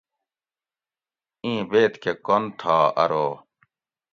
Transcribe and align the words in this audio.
ایں 1.43 1.61
بیت 1.69 1.93
کہۤ 2.03 2.15
کن 2.25 2.43
تھا 2.59 2.77
ارو 3.03 3.27